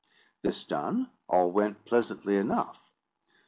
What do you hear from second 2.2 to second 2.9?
enough.